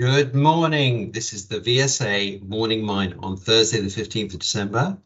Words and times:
Good 0.00 0.34
morning. 0.34 1.12
This 1.12 1.34
is 1.34 1.48
the 1.48 1.60
VSA 1.60 2.48
Morning 2.48 2.82
Mine 2.82 3.16
on 3.18 3.36
Thursday, 3.36 3.80
the 3.82 3.88
15th 3.88 4.32
of 4.32 4.40
December. 4.40 4.96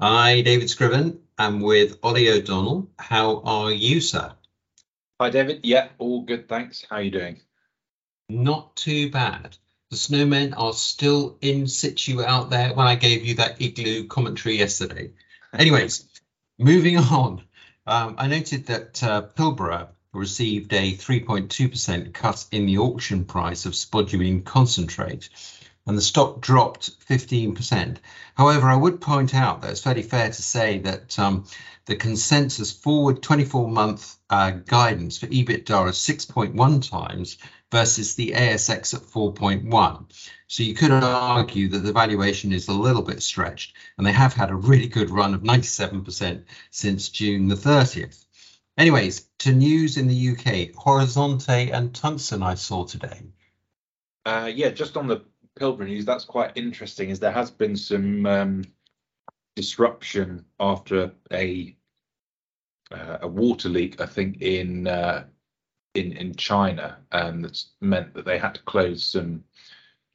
I, 0.00 0.40
David 0.40 0.70
Scriven, 0.70 1.20
am 1.38 1.60
with 1.60 1.98
Ollie 2.02 2.30
O'Donnell. 2.30 2.90
How 2.98 3.42
are 3.42 3.70
you, 3.70 4.00
sir? 4.00 4.32
Hi, 5.20 5.28
David. 5.28 5.60
Yeah, 5.64 5.88
all 5.98 6.22
good, 6.22 6.48
thanks. 6.48 6.82
How 6.88 6.96
are 6.96 7.02
you 7.02 7.10
doing? 7.10 7.42
Not 8.30 8.74
too 8.74 9.10
bad. 9.10 9.58
The 9.90 9.98
snowmen 9.98 10.54
are 10.56 10.72
still 10.72 11.36
in 11.42 11.68
situ 11.68 12.24
out 12.24 12.48
there 12.48 12.72
when 12.72 12.86
I 12.86 12.94
gave 12.94 13.26
you 13.26 13.34
that 13.34 13.60
igloo 13.60 14.06
commentary 14.06 14.56
yesterday. 14.56 15.10
Anyways, 15.52 16.08
moving 16.58 16.96
on. 16.96 17.42
Um, 17.86 18.14
I 18.16 18.28
noted 18.28 18.64
that 18.68 19.04
uh, 19.04 19.26
Pilbara 19.36 19.88
received 20.12 20.72
a 20.72 20.92
3.2% 20.92 22.12
cut 22.14 22.46
in 22.50 22.66
the 22.66 22.78
auction 22.78 23.24
price 23.24 23.66
of 23.66 23.74
spodumene 23.74 24.44
concentrate, 24.44 25.28
and 25.86 25.96
the 25.96 26.02
stock 26.02 26.40
dropped 26.40 26.98
15%. 27.06 27.96
However, 28.34 28.68
I 28.68 28.76
would 28.76 29.00
point 29.00 29.34
out 29.34 29.62
that 29.62 29.70
it's 29.70 29.80
fairly 29.80 30.02
fair 30.02 30.28
to 30.28 30.42
say 30.42 30.78
that 30.78 31.18
um, 31.18 31.44
the 31.86 31.96
consensus 31.96 32.72
forward 32.72 33.22
24 33.22 33.68
month 33.68 34.16
uh, 34.30 34.50
guidance 34.50 35.18
for 35.18 35.26
EBITDA 35.26 35.88
is 35.88 35.96
6.1 35.96 36.90
times 36.90 37.38
versus 37.70 38.14
the 38.14 38.32
ASX 38.32 38.94
at 38.94 39.02
4.1. 39.02 40.04
So 40.46 40.62
you 40.62 40.74
could 40.74 40.90
argue 40.90 41.68
that 41.68 41.80
the 41.80 41.92
valuation 41.92 42.52
is 42.52 42.68
a 42.68 42.72
little 42.72 43.02
bit 43.02 43.22
stretched, 43.22 43.74
and 43.96 44.06
they 44.06 44.12
have 44.12 44.32
had 44.32 44.50
a 44.50 44.54
really 44.54 44.88
good 44.88 45.10
run 45.10 45.34
of 45.34 45.42
97% 45.42 46.44
since 46.70 47.08
June 47.10 47.48
the 47.48 47.54
30th. 47.54 48.24
Anyways, 48.78 49.28
to 49.40 49.52
news 49.52 49.96
in 49.96 50.06
the 50.06 50.28
UK, 50.30 50.72
Horizonte 50.72 51.72
and 51.72 51.92
Tungsten 51.92 52.44
I 52.44 52.54
saw 52.54 52.84
today. 52.84 53.22
Uh, 54.24 54.48
yeah, 54.54 54.70
just 54.70 54.96
on 54.96 55.08
the 55.08 55.24
Pilbara 55.58 55.86
news, 55.86 56.04
that's 56.04 56.24
quite 56.24 56.52
interesting. 56.54 57.10
Is 57.10 57.18
there 57.18 57.32
has 57.32 57.50
been 57.50 57.76
some 57.76 58.24
um, 58.24 58.64
disruption 59.56 60.44
after 60.60 61.10
a 61.32 61.76
uh, 62.92 63.18
a 63.22 63.28
water 63.28 63.68
leak, 63.68 64.00
I 64.00 64.06
think 64.06 64.40
in 64.42 64.86
uh, 64.86 65.24
in 65.94 66.12
in 66.12 66.36
China, 66.36 66.98
and 67.10 67.44
that's 67.44 67.70
meant 67.80 68.14
that 68.14 68.26
they 68.26 68.38
had 68.38 68.54
to 68.54 68.62
close 68.62 69.02
some 69.02 69.42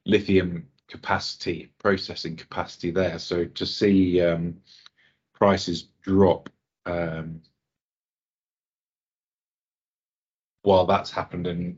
lithium 0.05 0.65
capacity 0.87 1.69
processing 1.79 2.37
capacity 2.37 2.91
there. 2.91 3.19
So 3.19 3.43
to 3.43 3.65
see 3.65 4.21
um, 4.21 4.55
prices 5.33 5.89
drop 6.01 6.49
um, 6.85 7.41
while 10.63 10.85
that's 10.85 11.11
happened 11.11 11.47
and 11.47 11.77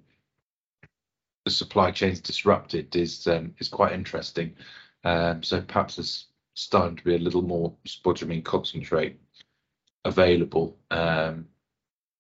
the 1.44 1.52
supply 1.52 1.91
chains 1.91 2.19
disrupted 2.19 2.95
is 2.95 3.27
um, 3.27 3.53
is 3.59 3.67
quite 3.67 3.94
interesting. 3.94 4.55
Um, 5.03 5.44
so 5.44 5.61
perhaps 5.61 5.97
there's 5.97 6.27
starting 6.55 6.95
to 6.95 7.03
be 7.03 7.16
a 7.16 7.19
little 7.19 7.44
more 7.44 7.75
spodumene 7.88 8.44
concentrate 8.44 9.19
available. 10.05 10.77
Um, 10.89 11.47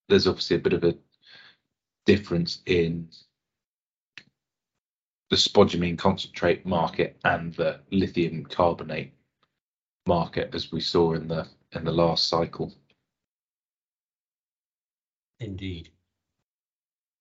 there's 0.09 0.27
obviously 0.27 0.57
a 0.57 0.59
bit 0.59 0.73
of 0.73 0.83
a 0.83 0.95
difference 2.05 2.61
in 2.67 3.09
the 5.31 5.35
spodumene 5.35 5.97
concentrate 5.97 6.65
market 6.65 7.17
and 7.23 7.53
the 7.55 7.79
lithium 7.91 8.45
carbonate 8.45 9.11
market 10.05 10.53
as 10.53 10.71
we 10.71 10.79
saw 10.79 11.13
in 11.13 11.27
the 11.27 11.47
in 11.71 11.83
the 11.83 11.91
last 11.91 12.27
cycle. 12.27 12.71
Indeed. 15.39 15.89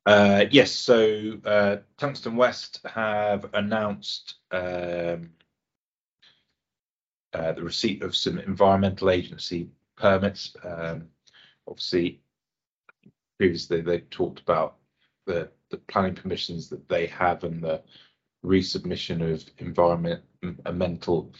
Uh, 0.06 0.44
yes, 0.50 0.70
so 0.70 1.38
uh, 1.46 1.76
Tungsten 1.96 2.36
West 2.36 2.80
have 2.84 3.46
announced 3.54 4.34
um, 4.50 5.30
uh, 7.32 7.52
the 7.52 7.62
receipt 7.62 8.02
of 8.02 8.14
some 8.14 8.38
environmental 8.38 9.10
agency 9.10 9.70
permits. 9.96 10.54
Um, 10.62 11.08
obviously, 11.66 12.20
previously 13.38 13.80
they 13.80 14.00
talked 14.00 14.40
about 14.40 14.76
the, 15.26 15.50
the 15.70 15.78
planning 15.78 16.14
permissions 16.14 16.68
that 16.68 16.86
they 16.88 17.06
have 17.06 17.42
and 17.44 17.62
the 17.62 17.82
resubmission 18.44 19.32
of 19.32 19.42
environmental 19.56 21.32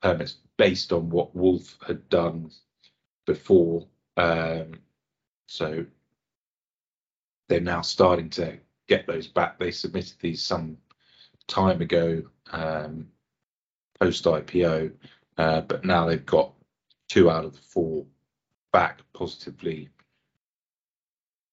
permits 0.00 0.36
based 0.56 0.92
on 0.92 1.10
what 1.10 1.34
Wolf 1.34 1.76
had 1.84 2.08
done 2.08 2.52
before. 3.26 3.88
Um, 4.16 4.74
so 5.48 5.84
they're 7.50 7.60
now 7.60 7.80
starting 7.82 8.30
to 8.30 8.56
get 8.86 9.06
those 9.08 9.26
back. 9.26 9.58
They 9.58 9.72
submitted 9.72 10.14
these 10.20 10.40
some 10.40 10.78
time 11.48 11.82
ago, 11.82 12.22
um, 12.52 13.08
post 13.98 14.24
IPO, 14.24 14.92
uh, 15.36 15.60
but 15.62 15.84
now 15.84 16.06
they've 16.06 16.24
got 16.24 16.52
two 17.08 17.28
out 17.28 17.44
of 17.44 17.54
the 17.54 17.60
four 17.60 18.06
back 18.72 19.00
positively 19.12 19.88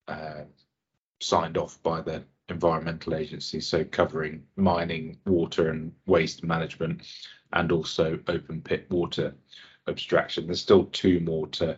uh, 0.07 0.43
signed 1.19 1.57
off 1.57 1.81
by 1.81 1.99
the 2.01 2.23
environmental 2.47 3.15
agency, 3.15 3.59
so 3.59 3.83
covering 3.83 4.43
mining, 4.55 5.17
water 5.25 5.71
and 5.71 5.91
waste 6.05 6.43
management, 6.43 7.01
and 7.53 7.71
also 7.71 8.19
open 8.27 8.61
pit 8.61 8.85
water 8.91 9.33
abstraction. 9.87 10.45
There's 10.45 10.61
still 10.61 10.85
two 10.85 11.19
more 11.21 11.47
to 11.47 11.75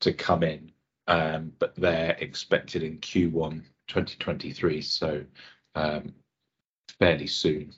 to 0.00 0.14
come 0.14 0.42
in 0.42 0.72
um, 1.10 1.52
but 1.58 1.74
they're 1.74 2.16
expected 2.20 2.84
in 2.84 2.98
Q1 2.98 3.64
2023, 3.88 4.80
so 4.80 5.24
um, 5.74 6.14
fairly 7.00 7.26
soon. 7.26 7.74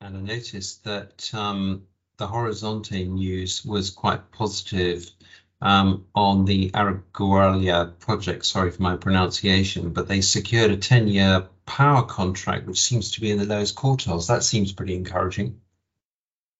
And 0.00 0.16
I 0.16 0.20
noticed 0.20 0.82
that 0.82 1.32
um, 1.32 1.84
the 2.16 2.26
Horizonte 2.26 3.08
news 3.08 3.64
was 3.64 3.90
quite 3.90 4.32
positive 4.32 5.08
um, 5.60 6.04
on 6.12 6.44
the 6.44 6.70
Araguaia 6.72 7.96
project. 8.00 8.44
Sorry 8.46 8.72
for 8.72 8.82
my 8.82 8.96
pronunciation, 8.96 9.92
but 9.92 10.08
they 10.08 10.22
secured 10.22 10.72
a 10.72 10.76
10-year 10.76 11.46
power 11.66 12.02
contract, 12.02 12.66
which 12.66 12.82
seems 12.82 13.12
to 13.12 13.20
be 13.20 13.30
in 13.30 13.38
the 13.38 13.46
lowest 13.46 13.76
quartiles. 13.76 14.26
That 14.26 14.42
seems 14.42 14.72
pretty 14.72 14.96
encouraging. 14.96 15.60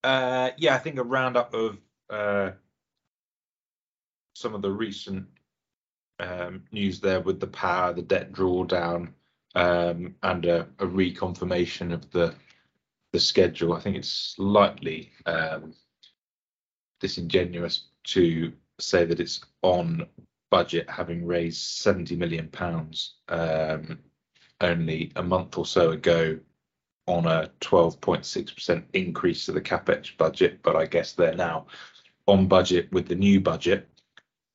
Uh, 0.03 0.51
yeah, 0.57 0.75
I 0.75 0.77
think 0.77 0.97
a 0.97 1.03
roundup 1.03 1.53
of 1.53 1.77
uh, 2.09 2.51
some 4.33 4.55
of 4.55 4.61
the 4.61 4.71
recent 4.71 5.27
um, 6.19 6.63
news 6.71 6.99
there 6.99 7.19
with 7.19 7.39
the 7.39 7.47
power, 7.47 7.93
the 7.93 8.01
debt 8.01 8.31
drawdown, 8.31 9.09
um, 9.55 10.15
and 10.23 10.45
a, 10.45 10.61
a, 10.79 10.85
reconfirmation 10.85 11.93
of 11.93 12.09
the 12.11 12.33
the 13.11 13.19
schedule. 13.19 13.73
I 13.73 13.79
think 13.79 13.97
it's 13.97 14.35
slightly 14.35 15.11
um, 15.25 15.73
disingenuous 16.99 17.85
to 18.05 18.53
say 18.79 19.05
that 19.05 19.19
it's 19.19 19.41
on 19.61 20.07
budget, 20.51 20.89
having 20.89 21.25
raised 21.25 21.61
70 21.61 22.15
million 22.15 22.47
pounds 22.47 23.15
um, 23.29 23.99
only 24.61 25.11
a 25.15 25.23
month 25.23 25.57
or 25.57 25.65
so 25.65 25.91
ago 25.91 26.39
on 27.09 27.25
a 27.25 27.49
12.6% 27.61 28.83
increase 28.93 29.45
to 29.45 29.51
the 29.51 29.61
capex 29.61 30.15
budget, 30.15 30.61
but 30.61 30.75
I 30.75 30.85
guess 30.85 31.13
they're 31.13 31.35
now 31.35 31.65
on 32.27 32.47
budget 32.47 32.91
with 32.91 33.07
the 33.07 33.15
new 33.15 33.41
budget. 33.41 33.89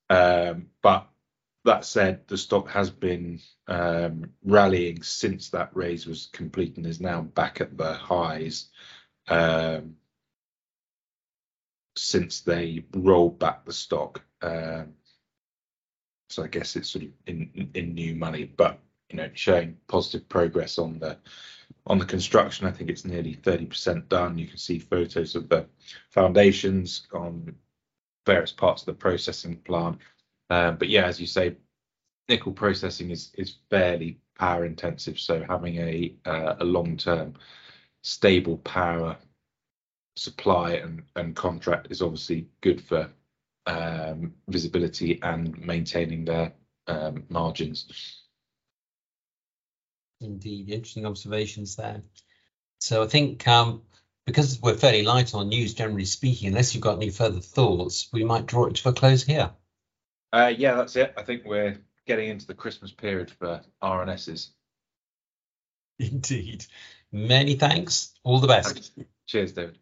Um, 0.09 0.67
but 0.81 1.09
that 1.65 1.85
said, 1.85 2.29
the 2.29 2.39
stock 2.39 2.69
has 2.69 2.91
been 2.91 3.41
um, 3.67 4.31
rallying 4.45 5.03
since 5.03 5.51
that 5.51 5.71
raise 5.75 6.07
was 6.07 6.29
complete 6.33 6.77
and 6.77 6.87
is 6.87 7.01
now 7.01 7.23
back 7.23 7.61
at 7.61 7.77
the 7.77 7.95
highs 7.95 8.69
um, 9.29 9.97
since 11.97 12.41
they 12.41 12.85
rolled 12.95 13.39
back 13.39 13.65
the 13.65 13.73
stock. 13.73 14.23
So 16.29 16.43
I 16.43 16.49
guess 16.49 16.77
it's 16.77 16.91
sort 16.91 17.05
of 17.05 17.11
in 17.27 17.71
in 17.75 17.95
new 17.95 18.15
money, 18.15 18.45
but 18.45 18.81
you 19.11 19.17
know, 19.17 19.31
showing 19.35 19.77
positive 19.89 20.29
progress 20.29 20.79
on 20.79 20.99
the 20.99 21.19
on 21.87 21.99
the 21.99 22.05
construction. 22.07 22.67
I 22.67 22.71
think 22.71 22.91
it's 22.91 23.05
nearly 23.05 23.35
30% 23.37 24.09
done. 24.09 24.39
You 24.39 24.47
can 24.47 24.57
see 24.57 24.79
photos 24.79 25.35
of 25.35 25.49
the 25.49 25.67
foundations 26.11 27.07
on 27.13 27.55
various 28.27 28.53
parts 28.53 28.83
of 28.83 28.87
the 28.87 28.95
processing 28.95 29.57
plant. 29.57 29.99
Um, 30.51 30.77
but 30.77 30.89
yeah, 30.89 31.05
as 31.05 31.21
you 31.21 31.27
say, 31.27 31.57
nickel 32.29 32.53
processing 32.53 33.11
is 33.11 33.33
is 33.35 33.57
fairly 33.71 34.19
power 34.39 34.65
intensive. 34.65 35.19
So 35.19 35.45
having 35.49 35.77
a 35.77 36.15
uh, 36.25 36.57
a 36.61 36.65
long 36.65 36.97
term 36.97 37.35
stable 38.03 38.59
power 38.59 39.17
supply 40.17 40.75
and 40.75 41.03
and 41.17 41.35
contract 41.37 41.89
is 41.91 42.03
obviously 42.03 42.49
good 42.61 42.81
for 42.81 43.11
um, 43.67 44.35
visibility 44.49 45.21
and 45.23 45.59
maintaining 45.59 46.25
their 46.25 46.53
um, 46.87 47.25
margins. 47.29 48.24
Indeed, 50.21 50.71
interesting 50.71 51.07
observations 51.07 51.77
there. 51.77 52.03
So 52.79 53.03
I 53.03 53.07
think 53.07 53.47
um, 53.49 53.83
because 54.27 54.61
we're 54.61 54.75
fairly 54.75 55.03
light 55.03 55.35
on 55.35 55.49
news, 55.49 55.75
generally 55.75 56.05
speaking, 56.05 56.49
unless 56.49 56.75
you've 56.75 56.83
got 56.83 56.97
any 56.97 57.11
further 57.11 57.41
thoughts, 57.41 58.09
we 58.13 58.25
might 58.25 58.47
draw 58.47 58.67
it 58.67 58.77
to 58.77 58.89
a 58.89 58.93
close 58.93 59.23
here. 59.23 59.51
Uh, 60.33 60.53
yeah, 60.57 60.75
that's 60.75 60.97
it. 60.97 61.15
I 61.17 61.23
think 61.23 61.45
we're 61.45 61.79
getting 62.07 62.29
into 62.29 62.47
the 62.47 62.55
Christmas 62.55 62.91
period 62.91 63.31
for 63.31 63.63
RNSs. 63.83 64.51
Indeed. 65.99 66.67
Many 67.13 67.55
thanks. 67.55 68.13
All 68.25 68.41
the 68.41 68.49
best. 68.49 68.93
Cheers, 69.27 69.53
David. 69.53 69.79